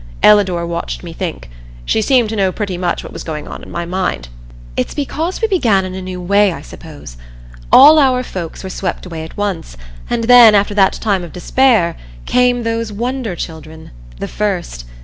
Ellador 0.23 0.65
watched 0.65 1.03
me 1.03 1.13
think. 1.13 1.47
She 1.85 2.01
seemed 2.01 2.29
to 2.29 2.35
know 2.35 2.51
pretty 2.51 2.75
much 2.75 3.03
what 3.03 3.13
was 3.13 3.23
going 3.23 3.47
on 3.47 3.61
in 3.61 3.69
my 3.69 3.85
mind. 3.85 4.29
"It's 4.75 4.95
because 4.95 5.39
we 5.43 5.47
began 5.47 5.85
in 5.85 5.93
a 5.93 6.01
new 6.01 6.19
way, 6.19 6.51
I 6.51 6.63
suppose. 6.63 7.17
All 7.71 7.99
our 7.99 8.23
folks 8.23 8.63
were 8.63 8.69
swept 8.71 9.05
away 9.05 9.23
at 9.23 9.37
once, 9.37 9.77
and 10.09 10.23
then, 10.23 10.55
after 10.55 10.73
that 10.73 10.93
time 10.93 11.23
of 11.23 11.31
despair, 11.31 11.97
came 12.25 12.63
those 12.63 12.91
wonder 12.91 13.35
children 13.35 13.91
the 14.17 14.27
first. 14.27 14.85